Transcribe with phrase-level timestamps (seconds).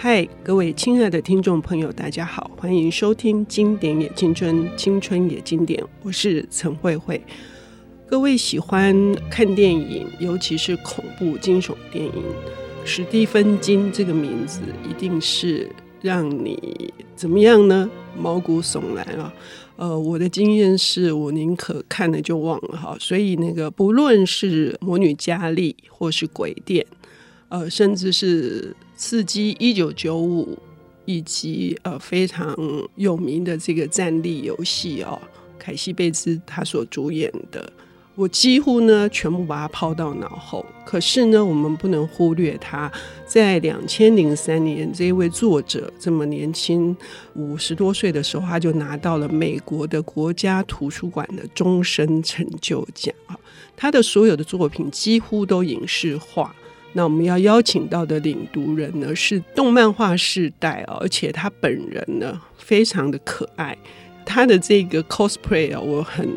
[0.00, 7.20] 嗨，各位亲爱的听众朋友，大家好，欢迎收听《经典也青春，青春也经典》，我是陈慧慧。
[8.06, 8.94] 各位喜欢
[9.28, 12.12] 看电影，尤其是恐怖惊悚电影，
[12.84, 15.68] 史蒂芬金这个名字一定是
[16.00, 17.90] 让你怎么样呢？
[18.16, 19.34] 毛骨悚然啊！
[19.74, 26.86] 呃，我的经验是我宁可看了就忘了哈，所以那个不论是《魔女嘉莉》或是《鬼店》，
[27.48, 28.76] 呃，甚至是。
[28.98, 30.58] 刺激一九九五，
[31.04, 32.52] 以及呃非常
[32.96, 35.16] 有名的这个战栗游戏哦，
[35.56, 37.72] 凯西贝兹他所主演的，
[38.16, 40.66] 我几乎呢全部把它抛到脑后。
[40.84, 42.90] 可是呢，我们不能忽略他
[43.24, 46.96] 在两千零三年这一位作者这么年轻，
[47.34, 53.14] 五十多岁的时候，他就拿到了美国的国家图书馆的终身成就奖！
[53.76, 56.52] 他的所有的作品几乎都影视化。
[56.92, 63.76] 那我们要邀请到的领读人呢，是动漫画世代，而且他本人呢非常的可爱。
[64.24, 66.28] 他的这个 cosplay 啊，我很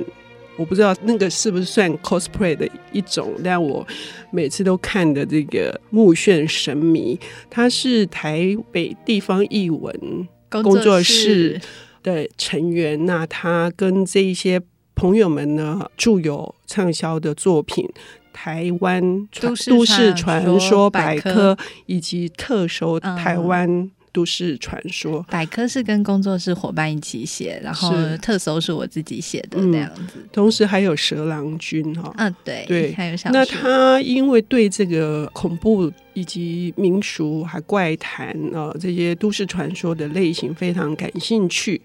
[0.56, 3.86] 我不知道那个是不是算 cosplay 的一种，但我
[4.32, 7.20] 每次都看的这个目眩神迷。
[7.50, 11.60] 他是台北地方译文工作室
[12.04, 14.62] 的成员，那他跟这一些
[15.02, 17.90] 朋友们呢，著有畅销的作品。
[18.32, 21.58] 台湾都市传说百科
[21.88, 30.30] 以及特搜台湾都市传说、嗯、百科是跟工作室伙伴一起写，然后特搜是我自己写的那样子、嗯。
[30.32, 41.82] 同时还有蛇郎君哈，嗯对对，还有小那他因为对这个恐怖以及民俗还怪谈啊这些都市传说的类型非常感兴趣。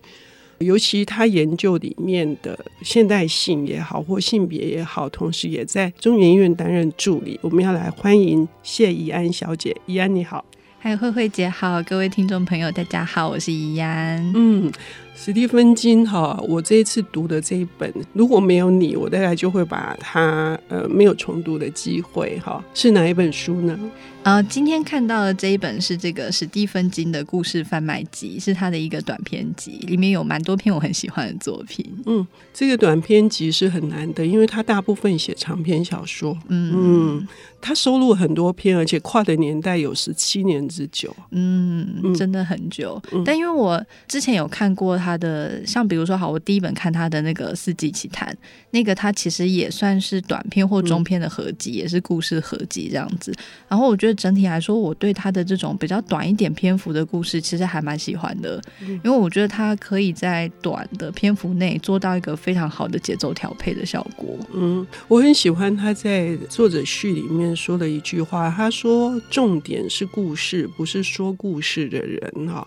[0.59, 7.39] 尤其他研究里面的现代性也好，或性别也好，同时也在中研院担任助理。
[7.43, 10.45] 我们要来欢迎谢怡安小姐，怡安你好，
[10.79, 14.33] 还有慧慧姐好，各位听众朋友大家好，我是怡安。
[14.35, 14.73] 嗯，
[15.19, 22.63] 史蒂芬金哈，我这一次读的这一本，如果没有你，我大概就会把它呃没有重读的机会哈。
[22.75, 23.77] 是哪一本书呢？
[24.23, 31.85] 呃，今天看到的这一本是这个史蒂芬金的故事贩卖集，是他的一个短篇集，里面有蛮多篇我很喜欢的作品。
[32.07, 36.37] 嗯，这个短篇集是很难的，因为他大部分写长篇小说。
[36.49, 37.29] 嗯嗯，
[37.61, 41.15] 他收录很多篇，而且跨的年代有十七年之久。
[41.31, 43.01] 嗯，真的很久。
[43.13, 48.27] 嗯，但因为我之前有看过他的，像比如说，好，我第一本看他的那个《四季奇谭》，
[48.71, 53.31] 那个他其实也算是短篇或中篇的合集，嗯，也是故事合集这样子。
[53.69, 54.17] 然后我觉得。
[54.17, 64.39] 整体来说，我对他的这种比较短一点篇幅的故事，其实还蛮喜欢的，因为我觉得他可以在短的篇幅内做到一个非常好的节奏调配的效果。
[64.55, 72.67] 嗯，我很喜欢他在作者序里面说的一句话，他说：“重点是故事，不是说故事的人。”哈。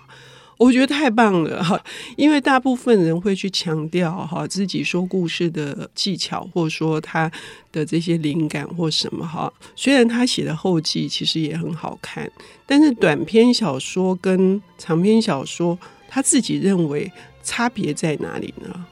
[0.59, 1.81] 我觉得太棒了哈，
[2.17, 7.31] 因为大部分人会去强调哈自己说故事的技巧，或者说他
[7.71, 9.51] 的这些灵感或什么哈。
[9.73, 12.29] 虽然他写的后记其实也很好看，
[12.67, 17.09] 但是短篇小说跟长篇小说，他自己认为
[17.41, 18.85] 差别在哪里呢？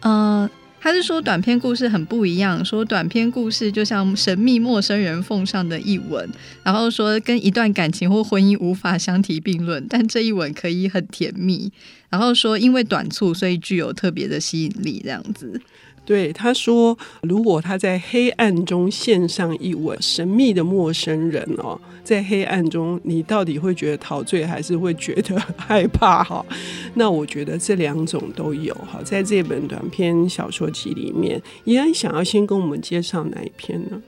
[0.00, 0.50] 呃。
[0.86, 6.30] 他是说短篇故事很不一样，说短篇故事就像神秘陌生人奉上的一吻，
[6.62, 11.72] 然后说跟一段感情或婚姻无法相提并论，但这一吻可以很甜蜜，
[12.08, 15.60] 然后说因为短促，所以具有特别的吸引力，这样子。
[16.06, 26.22] 对，他说，如果他在黑暗中献上一吻，神秘的陌生人哦，在黑暗中，你到底会觉得陶醉，还是会觉得 害怕？
[26.22, 26.46] 哈，
[26.94, 29.02] 那我觉得这两种都有哈。
[29.04, 34.00] 在这本短篇小说集里面，宜安想要先跟我们介绍哪一篇呢？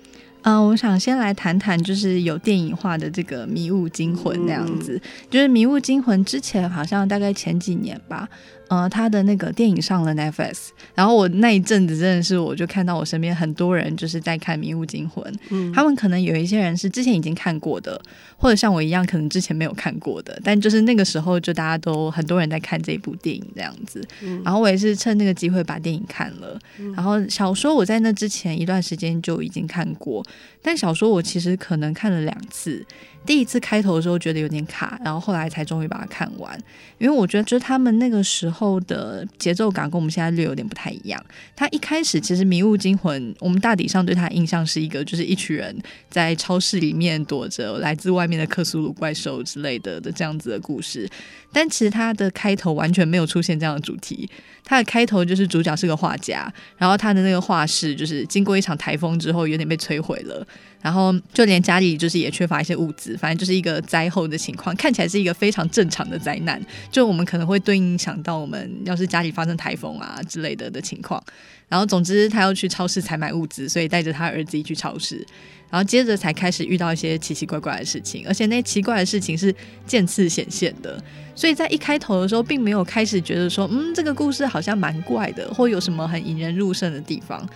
[0.42, 8.28] 嗯、呃，我想先来谈谈，就是有电影化的这个《迷雾惊魂》那样子，嗯、就是《迷雾惊魂》之前好像大概前几年吧。
[8.69, 18.00] 呃，他的那个电影上了 Netflix，然后我那一阵子真的是，我就看到我身边很多人就是在看《迷雾惊魂》，嗯，他们可能有一些人是之前已经看过的，
[18.37, 30.23] 或者像我一样，可能之前没有看过的，但就是那个时候就大家都很多人在看这部电影这样子，嗯，然后我也是趁那个机会把电影看了，嗯，然后小说我在那之前一段时间就已经看过，
[30.61, 32.85] 但小说我其实可能看了两次。
[33.26, 36.59] 第一次开头的时候觉得有点卡，然后后来才终于把它看完。
[36.97, 41.25] 因为我觉得，就是他们那个时候后的节奏感跟我们现在略有点不太一样。
[41.55, 45.76] 他一开始其实《迷雾惊魂》，我们大体上对他印象是一个，就是一群人
[46.10, 51.08] 在超市里面躲着来自外面的克苏鲁怪兽之类的的这样子的故事。
[51.52, 54.28] 但其实他的开头完全没有出现这样的主题。
[54.64, 60.46] 他的开头就是主角是个画家，然后他的那个画室就是经过一场台风之后有点被摧毁了，
[60.80, 66.60] 然后就连家里就是也缺乏一些物资，反正就是一个灾后的情况，看起来是一个非常正常的灾难。
[66.90, 71.22] 就我们可能会对应想到我们要是家里发生台风啊之类的的情况。
[71.69, 75.26] 然后总之他要去超市采买物资，所以带着他儿子一去超市。
[75.70, 79.54] 然后接着才开始遇到一些奇奇怪怪的事情，而且那奇怪的事情是
[79.86, 80.98] 渐次显现的，
[81.34, 87.46] 所以在一开头的时候，并没有开始觉得说，嗯，这个故事好像蛮怪的，或有什么很引人入胜的地方。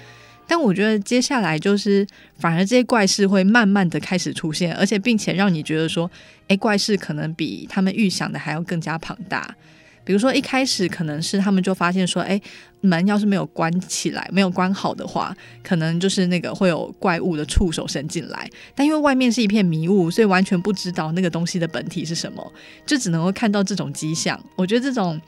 [0.52, 2.06] 但我觉得接下来就是，
[2.38, 6.10] 反而这些怪事会慢慢的开始出现，而且并且让你觉得说，
[6.48, 9.56] 诶，怪事可能比他们预想的还要更加庞大。
[10.04, 12.38] 比如说一开始可能是他们就发现说，哎，
[12.82, 18.46] 门要是没有关起来，没有关好的话，可能就是那个会有怪物的触手伸进来。
[18.74, 22.52] 但因为外面是一片迷雾，所以完全不知道那个东西的本体是什么，
[22.84, 24.38] 就只能够看到这种迹象。
[24.54, 25.18] 我觉得这种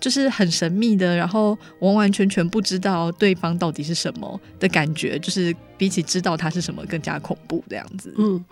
[0.00, 8.14] 就是很神秘的，然后完完全全不知道对方到底是什么的感觉，就是比起知道他是什么更加恐怖这样子。
[8.16, 8.44] 嗯。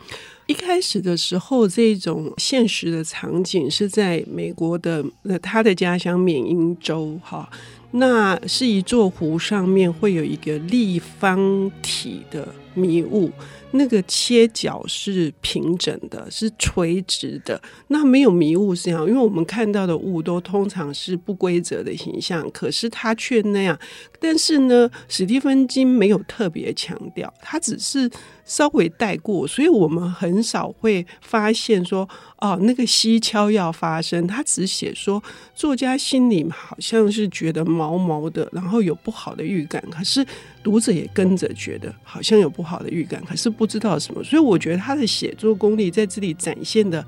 [0.46, 7.46] 一开始的时候，这种现实的场景是在美国的呃他的家乡缅因州哈，
[7.90, 12.48] 那是一座湖上面会有一个立方体的
[12.78, 13.30] 迷雾。
[13.72, 17.60] 那个切角是平整的，是垂直的。
[17.88, 23.78] 那没有迷雾是这样，因为我们看到的雾都通常是不规则的形象，可是它却那样。
[24.18, 28.10] 但是呢，史蒂芬金没有特别强调，他只是
[28.46, 32.08] 稍微带过，所以我们很少会发现说，
[32.38, 34.26] 哦，那个蹊跷要发生。
[34.26, 35.22] 他只写说，
[35.54, 40.26] 作家心里好像是觉得毛毛的，然后有不好的预感，可是
[40.62, 44.22] 读者也跟着觉得好像有不好的预感，可是不知道什么。
[44.24, 47.04] 所以我觉得他的写作功力在这里展现的。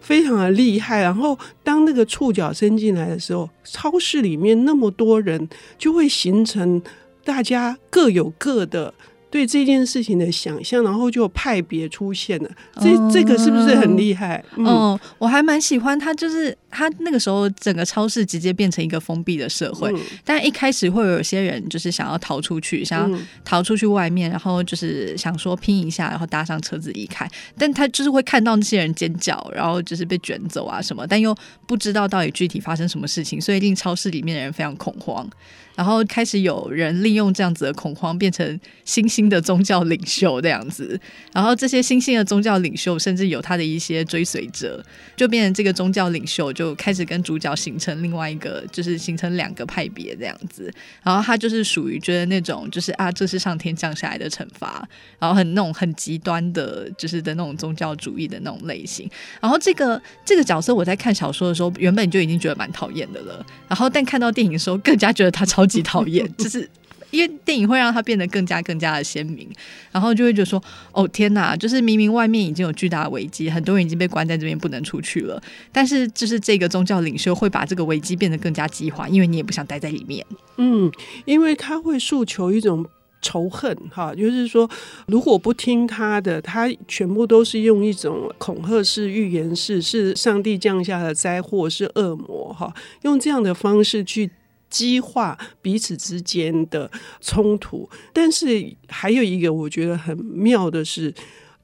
[0.00, 5.48] 非常的厉害，然后当那个触角伸进来的时候，超市里面那么多人，
[5.78, 6.82] 就会形成
[7.22, 8.92] 大家各有各的。
[9.32, 12.50] 对这件事情的想象，然后就派别出现了。
[12.74, 14.44] 这、嗯、这个是不是很厉害？
[14.58, 19.90] 嗯，嗯我还蛮喜欢他，就是他那个时候整个超市直接变成一个封闭的社会。
[19.92, 27.26] 嗯、但一开始会有些人就是想要逃出去，想要逃出去外面，然后就是想说拼一下，然后搭上车子离开。
[27.56, 31.34] 但他就是会看到那些人尖叫，然后就是被卷走啊什么，但又
[31.66, 35.26] 不知道到底具体发生什么事情，所以令超市里面的人非常恐慌。
[35.74, 41.00] 然后开始有人利用这样子的恐慌，变成新兴的宗教领袖这样子。
[41.32, 44.84] 然后这些新兴的宗教领袖，甚至有他的一些追随者，
[45.16, 50.70] 就变成这个宗教领袖就开始跟主角形成另外一个，就是形成两个派别这样子。
[51.02, 54.86] 然后他就是属于觉得那种，就是啊，这是上天降下来的惩罚，
[55.18, 59.10] 然后很那种很极端的，就是的那种宗教主义的那种类型。
[59.40, 63.44] 然后这个这个角色，我在看小说的时候，原本就已经觉得蛮讨厌的了。
[63.68, 65.61] 然后但看到电影的时候， 更加觉得他超。
[65.62, 66.68] 超级讨厌， 就是
[67.10, 69.48] 因为电影会让他变得更加更加的鲜明，
[69.92, 70.62] 然后就会觉得说
[70.92, 80.24] ：“哦天哪！”就是明明外面已经有巨大的危机，很多人已经被关在这边不能出去了，但是就是这个宗教领袖会把这个危机变得更加激化，因为你也不想待在里面。
[80.56, 80.90] 嗯，
[81.24, 82.84] 因为他会诉求一种
[83.20, 84.68] 仇恨，哈，就是说
[85.06, 92.72] 如果不听他的，他全部都是用一种恐吓式、预言式，是上帝降下的灾祸，是恶魔，哈，
[93.02, 94.30] 用这样的方式去。
[94.72, 96.90] 激化彼此之间的
[97.20, 101.12] 冲突，但是还有一个我觉得很妙的是，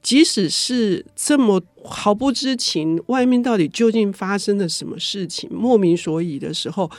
[0.03, 6.89] 即使是这么毫不知情，外面到底究竟发生了什么事情，莫名所以的时候，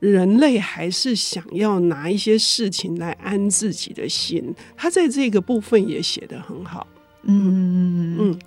[0.00, 4.54] 人类还是想要拿一些事情来安自己的心。
[4.74, 6.86] 他在这个部分也写得很好，
[7.24, 8.38] 嗯嗯。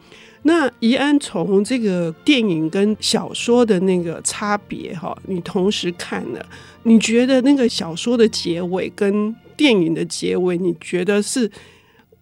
[0.44, 6.44] 那怡安从这个电影跟小说的那个差别哈，你同时看了，
[6.84, 11.52] 你觉得那个小说的结尾跟电影的结尾，你觉得是？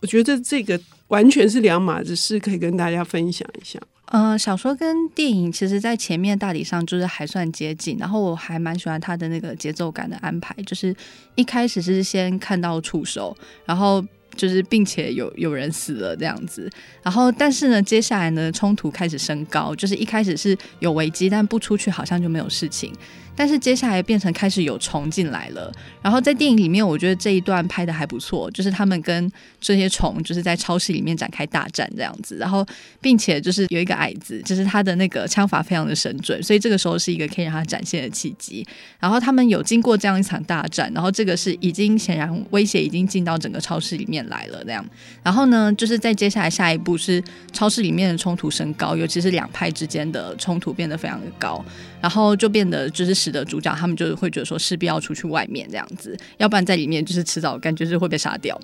[0.01, 3.79] 我觉得这个完全是两码子事，可以跟大家分享一下。
[4.05, 10.95] 呃，小说跟电影其实，在前面大体上就是还算接近，然后我还蛮喜欢他的那个节奏感的安排，就是
[11.35, 13.35] 一开始是先看到触手，
[13.65, 14.03] 然后。
[14.35, 16.69] 就是并且有有人死了这样子。
[17.03, 22.93] 然后但是呢，接下来呢，冲突开始升高，就是一开始是有危机，但不出去好像就没有事情。
[23.39, 29.31] 但是接下来变成开始有虫进来了，然后在电影里面，我觉得这一段拍得还不错，就是他们跟
[29.61, 32.67] 这些虫就是在超市里面展开大战这样子，然后
[32.99, 38.67] 并且就是有一个矮子，就是他的那个枪法非常的神准，所以这个时候是一个可以让他展现的契机。
[38.99, 44.85] 然后他们有经过这样一场大战，然后这个是已经显然威胁已经进到整个超市里面来了这样。
[45.23, 51.63] 然后呢，就是在接下来下一步是超市里面的冲突升高，尤其是两派之间的冲突变得非常的高，
[52.01, 53.19] 然后就变得就是。
[53.19, 58.57] 使得主角，他们就会觉得说，势必要出去外面这样子，要不然在里面就是迟早感觉是会被杀掉。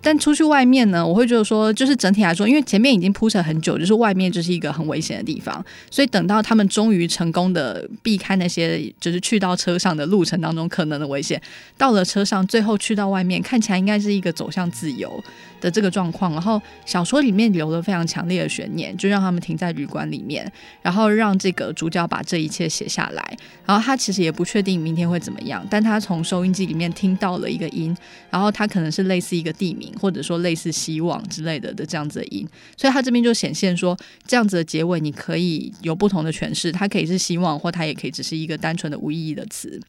[0.00, 11.40] 但出去外面呢，我会觉得说，就是整体来说，因为前面已经铺陈很久，就是外面就是一个很危险的地方，所以等到他们终于成功的避开那些，就是去到车上的路程当中可能的危险，
[11.78, 15.22] 到了车上，最后去到外面，看起来应该是一个走向自由
[15.62, 16.32] 的这个状况。
[16.34, 20.50] 然后小说里面留了非常强烈的悬念，就让他们停在旅馆里面，
[20.82, 23.38] 然后让这个主角把这一切写下来。
[23.64, 27.96] 然后他其实也不确定明天会怎么样，但他从收音机里面听到了一个音，
[28.28, 29.90] 然后他可能是类似一个地名。
[30.02, 39.80] 或者说类似希望之类的的这样子的音，所以他这边就显现说，这样子的结尾你可以有不同的诠释，它可以是希望，或它也可以只是一个单纯的无意义的词。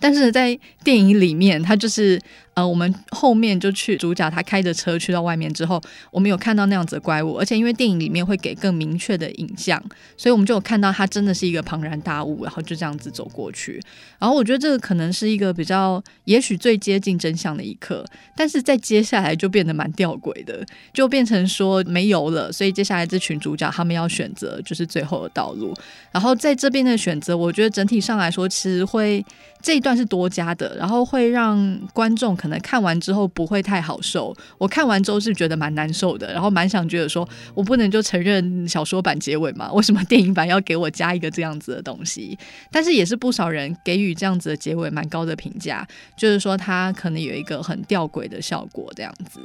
[0.00, 2.20] 但是在电影里面，它就是。
[2.56, 5.78] 呃，我们后面就去主角他开着车去到外面之后，
[6.10, 9.78] 我们有看到那样子的怪物，而且因为电影里面会给更明确的影像，
[10.16, 13.78] 所以我们就有看到它真的是一个庞然大物，然后就这样子走过去。
[14.18, 18.02] 然后我觉得这个可能是一个比较，也许最接近真相的一刻，
[18.34, 25.74] 但是在接下来就变得蛮吊诡的，就变成说没油了，所以接下来这群主角他们要选择就是最后的道路。
[26.10, 29.22] 然后在这边的选择，我觉得整体上来说，其实会
[29.60, 32.34] 这一段是多加的，然后会让观众。
[32.46, 39.70] 可能看完之后不会太好受，我看完之后是觉得蛮难受的，然后蛮想觉得说，我不能就承认小说版结尾嘛？
[39.74, 42.38] 为什么电影版要给我加一个这样子的东西？
[42.70, 45.84] 但是也是不少人给予这样子的结尾蛮高的评价，
[46.16, 49.40] 就是说它可能有一个很吊诡的效果这样子。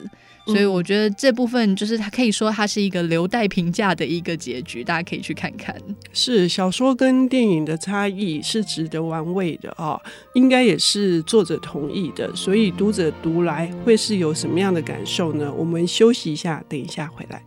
[0.48, 5.76] 所以我觉得这部分就是它可以说它是一个留待评价的一个结局，大家可以去看看。
[6.14, 10.02] 是小说跟电影的差异是值得玩味的啊、哦，
[10.34, 12.36] 应该也是作者同意的。
[12.36, 15.54] 所以读者读来会是有什么样的感受呢？
[15.54, 17.44] 我们休息一下，等一下回来。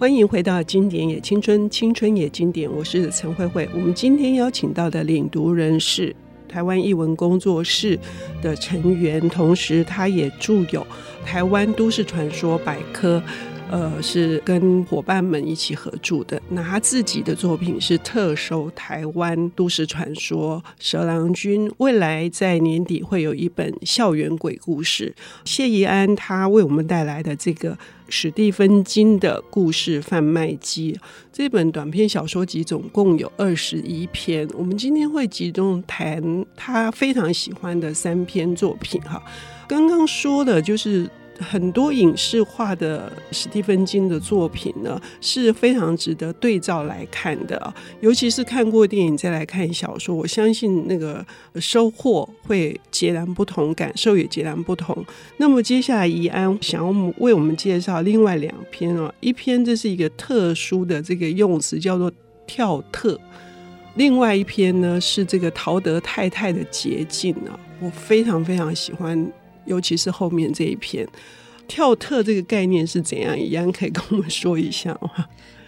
[0.00, 3.68] 欢迎回到《经典也青春，青春也经典》，我是陈慧慧。
[3.74, 6.16] 我们今天邀请到的领读人是
[6.48, 7.98] 台湾艺文工作室
[8.40, 10.80] 的成员，同时他也著有
[11.22, 13.18] 《台湾都市传说百科》。
[13.72, 16.42] 呃，是跟伙伴们一起合著的。
[16.48, 21.70] 那他自己的作品是特收台湾都市传说蛇郎君。
[21.76, 25.14] 未来在年底会有一本校园鬼故事。
[25.44, 27.78] 谢怡安他为我们带来的这个
[28.10, 30.98] 史蒂芬金的故事贩卖机
[31.32, 34.46] 这本短篇小说集总共有二十一篇。
[34.54, 39.22] 我们今天会集中谈他非常喜欢的三篇作品哈。
[39.68, 41.08] 刚刚说的就是。
[41.40, 51.24] 很多影视化的史蒂芬金的作品呢，是非常值得对照来看的，尤其是看过电影再来看小说，我相信那个
[51.56, 55.04] 收获会截然不同，感受也截然不同。
[55.38, 62.12] 那么接下来宜安想要为我们介绍另外两篇啊，一篇这是一个特殊的这个用词叫做
[62.46, 63.18] 跳特，
[63.94, 69.32] 另外一篇呢是这个陶德太太的捷径啊，我非常非常喜欢。
[69.70, 71.08] 尤其是后面这一篇，
[71.66, 73.38] 跳特这个概念是怎样？
[73.38, 75.24] 一样可以跟我们说一下吗？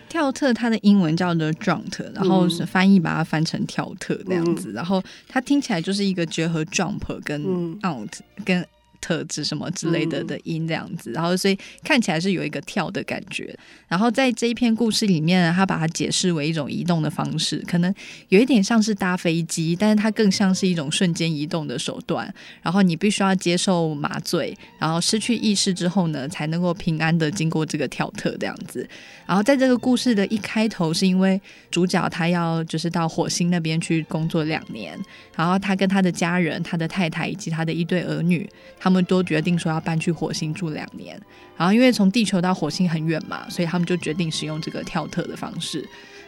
[0.09, 7.41] 跳特它的英文叫做 jump，然后是翻译把它翻成跳特那样子，嗯、然后它听起来就是一个结合 jump 跟
[7.85, 8.67] out、嗯、跟。
[9.03, 13.55] 特质什么之类的的音这样子，然后所以看起来是有一个跳的感觉。
[13.89, 17.95] 然后在这一篇故事里面，他把它解释为一种移动的方式，可能
[18.31, 22.33] 有一点像是搭飞机，但是它更像是一种瞬间移动的手段。
[22.63, 28.89] 然后你必须要接受麻醉，然后失去意识之后呢，才能够平安的经过这个跳特这样子。
[29.33, 34.95] 然后在这个故事的一开头，是因为主角他要就是到火星那边去工作两年，
[35.35, 38.49] 然后他跟他的家人、他的太太以及他的一对儿女，
[38.79, 38.93] 他。
[38.93, 41.19] 们都决定说要搬去火星住两年，
[41.57, 45.81] 然后因为从地球到火星很远嘛，所以他们就决定使用这个跳特的方式。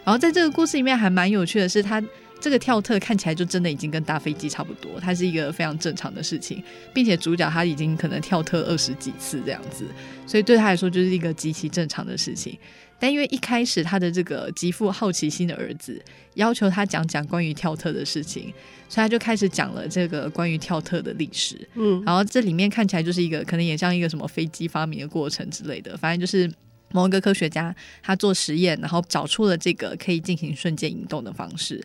[0.02, 2.02] 然后在这个故事里面还蛮有趣的是，他
[2.44, 9.86] 这个跳特看起来就真的已经跟搭飞机差不多，它是一个非常正常的事情，并且主角他已经可能跳特二十几次这样子，
[10.26, 12.58] 所以对他来说就是一个极其正常的事情。
[12.98, 15.98] 但因为一开始他的这个极富好奇心的儿子
[16.34, 18.52] 要求他讲讲关于跳特的事情，
[18.90, 21.66] 所以他就开始讲了这个关于跳特的历史。
[21.76, 26.52] 嗯，然后这里面看起来就是一个可能也像一个什么飞机发明的过程之类的，反正就是。
[26.92, 27.74] 某一个科学家，
[28.04, 31.82] 他做实验，然后找出了这个可以进行瞬间移动的方式。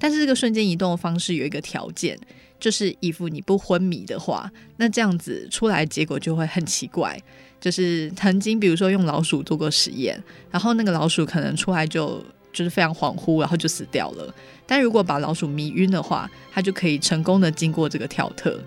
[0.00, 2.18] 但是这个瞬间移动的方式有一个条件，
[2.58, 7.16] 就是如果你不昏迷的话，那这样子出来结果就会很奇怪。
[7.60, 10.18] 就是曾经，比如说用老鼠做过实验，
[10.50, 14.34] 然后那个老鼠可能出来就就是非常恍惚，然后就死掉了。
[14.66, 18.58] 但如果把老鼠迷晕的话，它就可以成功的经过这个跳特。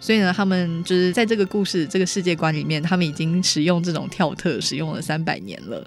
[0.00, 5.86] 所以呢，他们就是在这个故事、这个世界观里面，他们已经使用这种跳特使用了三百年了。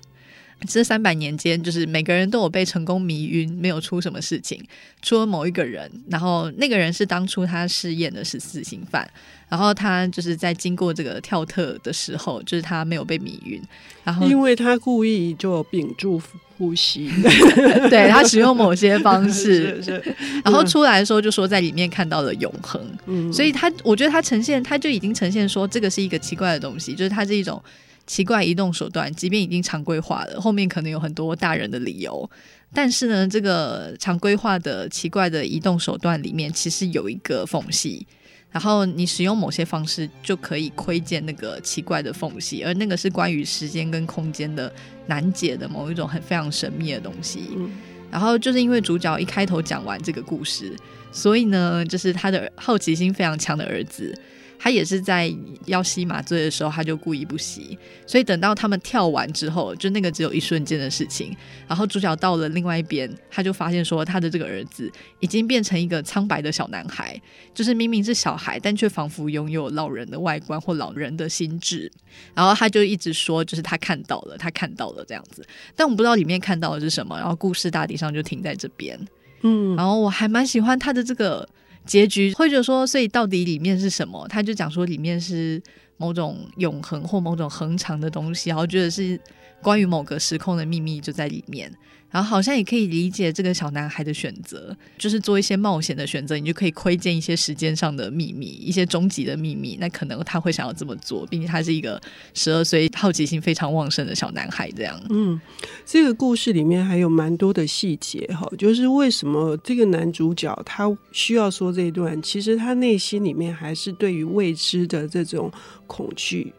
[0.68, 4.64] 这三百年间，就是每个人都有被成功迷晕，没有出什么事情，
[5.02, 5.90] 除了某一个人。
[6.10, 9.08] 然后那个人是当初他试验的是死刑犯，
[9.50, 13.62] 然后他就是在经过这个跳特的时候，就是他没有被迷晕。
[14.04, 16.22] 然后因为他故意就屏住。
[16.56, 17.10] 呼吸，
[17.90, 20.16] 对，他使用某些方 式，是是
[20.46, 27.62] 然后出来的时候就说在里面看到了永恒，嗯，所以他我觉得他呈现他就已经呈现说这个是一个奇怪的东西，就是它是一种
[28.06, 32.30] 奇怪移动手段，即便已经常规化了，后面可能有很多大人的理由，
[32.74, 38.06] 但是呢，这个常规化的奇怪的移动手段里面其实有一个缝隙。
[38.52, 44.72] 然后你使用某些方式就可以窥见那个奇怪的缝隙，而那个是关于时间跟空间的
[45.08, 47.50] 难解的某一种很非常神秘的东西。
[47.56, 47.72] 嗯。
[48.12, 50.72] 然后就是因为主角一开头讲完这个故事，
[51.12, 54.16] 所以呢，就是他的好奇心非常强的儿子。
[54.64, 55.30] 他也是在
[55.66, 57.78] 要吸麻醉的时候，他就故意不吸，
[58.08, 61.36] 所以等到他们跳完之后，就那个只有一瞬间的事情。
[61.68, 64.90] 然后主角到了另外一边，他就发现说，他的这个儿子
[65.20, 67.22] 已经变成一个苍白的小男孩，
[67.54, 71.92] 就是明明是小孩，但却仿佛拥有老人的外观或老人的心智。
[72.34, 77.18] 然后他就一直说，就是他看到了，他看到了这样子，但我们不知道里面看到的是什么。
[77.18, 78.98] 然后故事大体上就停在这边，
[79.42, 81.46] 嗯，然后我还蛮喜欢他的这个。
[81.86, 84.28] 结局或者说，所以到底里面是什么？
[84.28, 85.62] 他就讲说里面是
[85.98, 89.20] 某种永恒或某种恒长的东西，然后觉得是
[89.62, 91.72] 关于某个时空的秘密就在里面。
[92.14, 99.76] 然后好像也可以理解这个小男孩的选择，就是做一些冒险的选择，你就可以窥见一些时间上的秘密，一些终极的秘密。
[99.82, 102.00] 那可能他会想要这么做，毕竟他是一个
[102.36, 104.70] 十二岁好奇心非常旺盛的小男孩。
[104.74, 105.42] 这样，嗯，
[105.88, 115.52] 这个故事里面还有蛮多的细节哈，就是为什么这个男主角他需要说这一段，其实他内心里面还是对于未知的这种
[115.88, 116.54] 恐惧。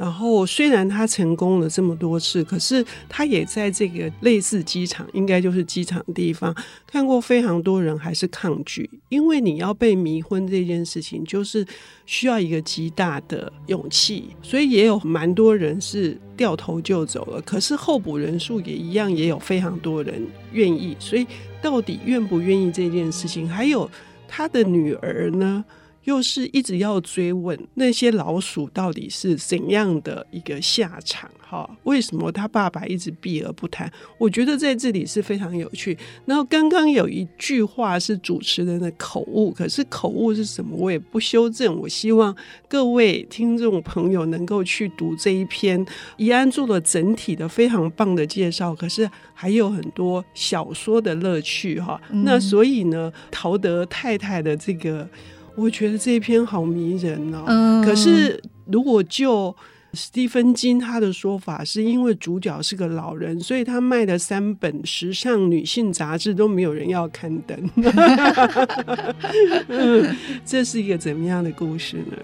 [0.00, 11.66] 然后，虽然他成功了这么多次，可是他也在这个类似机场，应该就是机场地方，看过非常多人还是抗拒，因为你要被迷昏这件事情，就是
[12.06, 17.42] 需要一个极大的勇气，所以也有蛮多人是掉头就走了。
[17.42, 20.96] 可是候补人数也一样，也有非常多人愿意。
[20.98, 21.26] 所以
[21.60, 23.90] 到底愿不愿意这件事情，还有
[24.26, 25.62] 他的女儿呢？
[26.04, 31.30] 又是一直要追问那些老鼠到底是怎样的一个下场？
[31.38, 33.90] 哈，为什么他爸爸一直避而不谈？
[34.18, 35.98] 我觉得在这里是非常有趣。
[36.24, 40.76] 然后刚刚有一句话是主持人的口误，可是口误是什么？
[40.76, 41.76] 我也不修正。
[41.80, 42.34] 我希望
[42.68, 45.84] 各位听众朋友能够去读这一篇，
[46.16, 52.00] 怡安做了整体的非常棒的介绍，可是还有很多小说的乐趣哈。
[52.24, 55.08] 那所以呢，陶德太太的这个。
[55.56, 57.44] 我觉得这一篇好迷人哦。
[57.46, 59.54] 嗯、可是，如果就
[59.92, 67.70] 史蒂芬金他的说法，是因为主角是个老人，所以他卖的三本时尚女性杂志都没有人要刊登。
[69.68, 72.16] 嗯，这是一个怎么样的故事呢？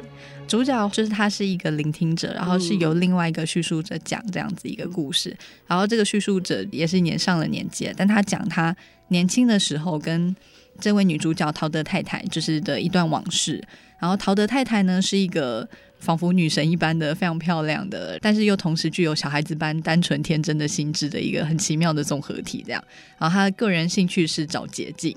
[0.47, 5.37] 主角就是他是一个聆听者，然后是由另外一个叙述者讲这样子一个故事。
[5.67, 8.75] 然后这个叙述者也是年上了年纪，但他讲他
[9.09, 10.35] 年轻的时候跟。
[10.81, 13.63] 这位女主角陶德太太就是的一段往事。
[13.99, 15.67] 然后陶德太太呢，是一个
[15.99, 22.63] 仿佛女神一般的非常漂亮的，但是又同时具有小孩子般单纯天真的心智的一个很奇妙的综合体。
[22.67, 22.85] 这样，
[23.19, 25.17] 然后她的个人兴趣是找捷径。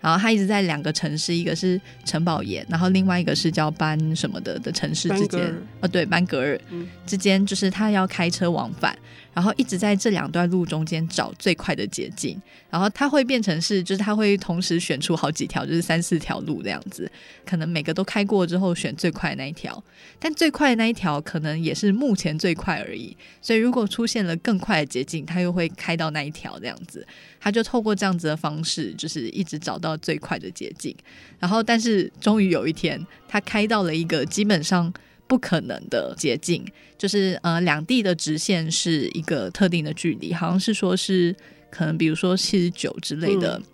[0.00, 5.54] 然后她一直在两个城市，一个是城堡岩，然后另外一个是叫班什么的的城市之间。
[5.80, 6.60] 哦，对，班格尔
[7.06, 8.94] 之间，就是她要开车往返。
[9.34, 17.10] 然后一直在这两段路中间找最快的捷径，然后它会变成是，就是它会同时选出好几条，就是三四条路这样子，
[17.44, 19.82] 可能每个都开过之后选最快的那一条，
[20.20, 27.06] 但最快的那一条可能也是目前最快而已，所以如果出现了更快的捷径，它又会开到那一条这样子，
[27.40, 30.94] 他就透过这样子的方式，就是一直找到最快的捷径，
[31.40, 34.92] 然后但是终于有一天，他开到了一个基本上。
[35.26, 36.64] 不可能的捷径，
[36.98, 41.34] 就是呃，两地的直线是一个特定的距离，好像是说是
[41.70, 43.64] 可能比如说七十九之类的、嗯、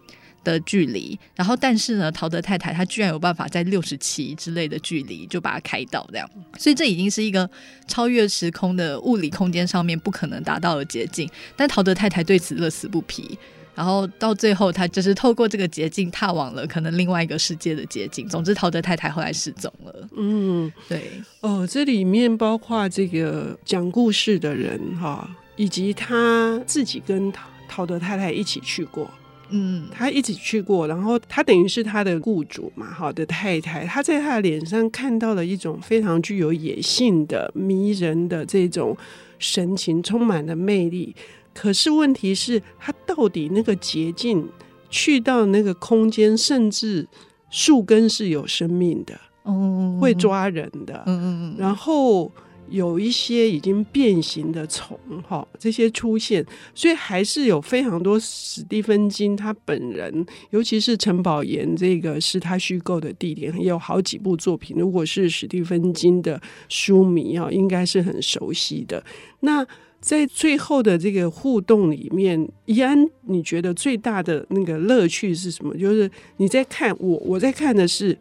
[0.44, 7.48] 的距离，然后但是呢，陶德太太她居然有办法在六十七之类的距离就把它开到这样，所以这已经是一个
[7.86, 13.38] 超越时空的物理空间上面不可能达到的捷径，但陶德太太对此乐此不疲。
[13.74, 18.28] 然后到最后，他就是透过这个捷径踏往了可能另外一个世界的捷径。
[18.28, 20.08] 总之，陶德太太后来失踪了。
[20.16, 21.10] 嗯，对。
[21.40, 29.10] 哦，这里面包括这个讲故事的人哈，以及他自己跟陶陶德太太一起去过。
[29.52, 33.84] 嗯，他一起去过，然后他等于是他的雇主嘛，好的太太。
[33.84, 38.96] 他在他的脸上看到了一种非常具有野性的、迷人的这种
[39.38, 41.14] 神情，充满了魅力。
[41.60, 44.48] 可是问题是，它到底那个捷径
[44.88, 47.06] 去到那个空间，甚至
[47.50, 52.32] 树根是有生命的，嗯，会抓人的，嗯嗯，然后
[52.70, 56.42] 有一些已经变形的虫，哈，这些出现，
[56.74, 69.04] 所以还是有非常多史蒂芬金他本人，尤其是城堡岩这个是他虚构的地点，也有好几部作品，如果是史蒂芬金的书迷啊，应该是很熟悉的。
[69.40, 69.66] 那
[70.00, 75.76] 在最后的这个互动里面，怡安，你觉得最大的那个乐趣是什么？
[75.76, 78.16] 就是你在看我，我在看的是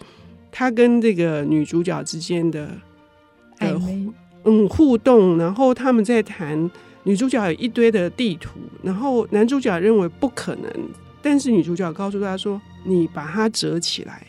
[0.52, 2.70] 他跟这个女主角之间的
[3.60, 4.12] 暧昧，
[4.44, 5.38] 嗯，互动。
[5.38, 6.70] 然后他们在谈，
[7.04, 10.70] 女主角有一堆的地图，然后男主角认为不可能，
[11.22, 14.28] 但是女主角告诉他说：“你把它折起来，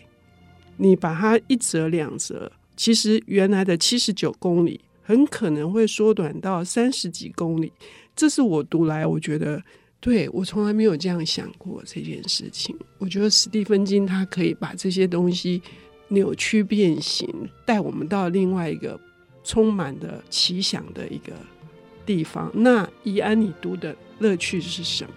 [0.77, 4.81] 你把它一折两折，其实原来的七十九公里。”
[5.11, 7.73] 很可能会缩短到三十几公里，
[8.15, 9.61] 这是我读来，我觉得
[9.99, 12.77] 对，我从来没有这样想过这件事情。
[12.99, 15.61] 我觉得史蒂芬金他可以把这些东西
[16.07, 17.29] 扭曲变形，
[17.67, 19.01] 带我们到另外一个
[19.43, 21.33] 充满的奇想的一个
[22.07, 22.49] 地方。
[22.55, 25.11] 那怡安，你读的乐趣是什么？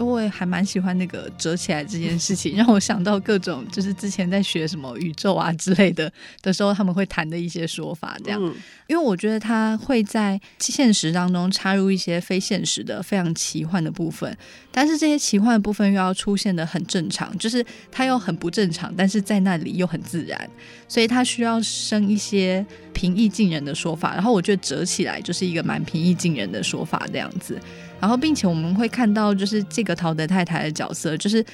[0.00, 6.10] 因为我还蛮喜欢那个折起来这件事情， 让我想到各种就是之前在学什么宇宙啊之类的
[6.42, 8.16] 的时候，他们会谈的一些说法。
[8.24, 8.40] 这样，
[8.86, 14.34] 因为我觉得他会在现实当中插入一些非现实的、非常奇幻的部分，
[14.72, 20.48] 但是这些奇幻的部分又要出现的很正常，就是它又很不正常，但是在那里又很自然，
[20.88, 24.14] 所以它需要生一些平易近人的说法。
[24.14, 27.60] 然后我觉得折起来就是一个蛮平易近人的说法，这样子。
[28.00, 31.44] 然后，并且我们会看到，就是这个陶德太太的角色，就是，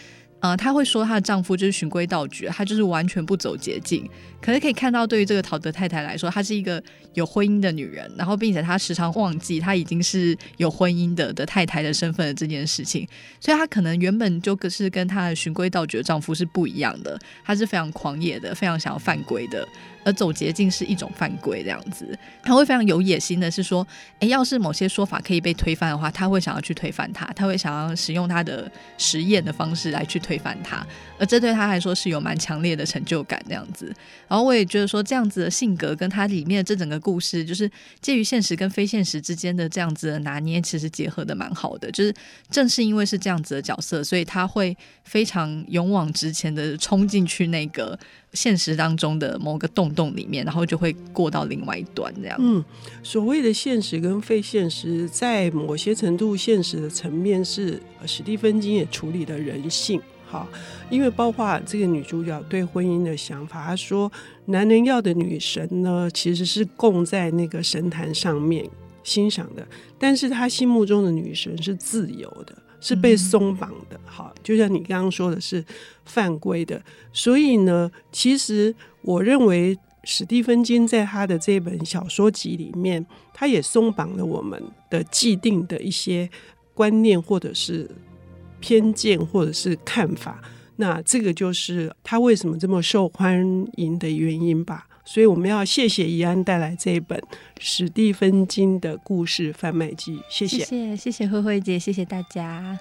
[0.41, 4.09] 呃，她会说她的丈夫就是循规蹈矩，她就是完全不走捷径。
[4.41, 6.83] 可是可以看到，对于这个陶德太太来说，她是一个
[7.15, 13.09] 有婚姻的女人，然后并且她时常忘记她已经是有婚姻的的太太的身份的这件事情，
[13.41, 19.67] 所以她可能原本就是跟她的循规蹈矩的丈夫是不一样的，她是非常狂野的，非常想要犯规的。
[20.07, 23.85] 而走捷径是一种犯规，这样子，他会非常有野心的，是说，
[24.21, 30.87] 诶，要是某些说法可以被推翻的话，他会想要去推翻它，他会想要使用他的实验的方式来去推翻它，
[31.19, 33.93] 而这对他来说是有蛮强烈的成就感，这样子。
[34.29, 37.69] 然后我也觉得说，这样子的性格跟他里面的这整个故事，就是
[38.01, 41.91] 介于现实跟非现实之间的这样子的拿捏，其实结合的蛮好的。
[41.91, 42.15] 就是
[42.49, 47.99] 正是因为是这样子的角色，所以他会非常勇往直前的冲进去那个。
[48.37, 52.37] 现实当中的某个洞洞里面，然后就会过到另外一端，这样。
[52.39, 52.63] 嗯，
[53.03, 59.99] 所谓的现实跟非现实，在某些程度，现实的层面是史蒂芬金也处理了人性。
[60.29, 60.47] 好，
[60.91, 64.11] 因为包括这个女主角对婚姻的想法，她说，
[64.47, 68.69] 男人要的女神呢，其实是供在那个神坛上面
[69.03, 69.67] 欣赏的，
[69.99, 72.55] 但是他心目中的女神是自由的。
[72.81, 75.65] 是被松绑的，好，就像你刚刚说的是
[76.05, 86.29] 犯规的，所以呢，其实我认为史蒂芬金在他的这本小说集里面，他也松绑了我们的既定的一些
[86.75, 87.91] 观念，或者是
[88.61, 90.41] 偏见，或者是看法。
[90.77, 94.87] 那这个就是他为什么这么受欢迎的原因吧。
[95.09, 97.23] 所以我们要谢谢怡安带来这一本
[97.61, 102.79] 史蒂芬金的故事贩卖机，谢谢，谢谢，谢谢慧慧姐，谢谢大家。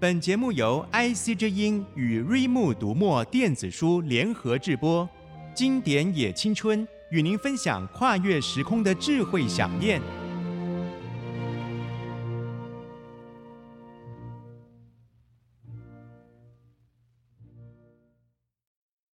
[0.00, 5.08] 本节目由 IC 之音与瑞木读墨电子书联合制播。
[5.54, 10.02] 经典也青春，与您分享跨越时空的智慧饗宴。